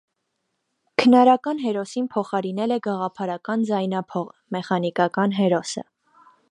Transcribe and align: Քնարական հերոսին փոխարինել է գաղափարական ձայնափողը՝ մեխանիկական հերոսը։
Քնարական 1.01 1.61
հերոսին 1.65 2.07
փոխարինել 2.15 2.75
է 2.77 2.81
գաղափարական 2.89 3.69
ձայնափողը՝ 3.73 4.35
մեխանիկական 4.57 5.41
հերոսը։ 5.43 5.89